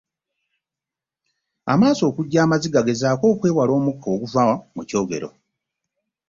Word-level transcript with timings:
Amaaso 1.73 2.03
okujja 2.09 2.37
amaziga 2.45 2.79
gezaako 2.87 3.25
okwewala 3.33 3.71
omukka 3.79 4.07
oguva 4.15 4.43
mu 4.75 4.83
kyokero. 4.89 5.29